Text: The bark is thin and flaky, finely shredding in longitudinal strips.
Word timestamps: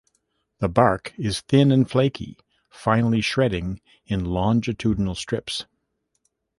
The 0.61 0.67
bark 0.67 1.13
is 1.15 1.41
thin 1.41 1.71
and 1.71 1.87
flaky, 1.87 2.39
finely 2.71 3.21
shredding 3.21 3.81
in 4.07 4.25
longitudinal 4.25 5.13
strips. 5.13 5.67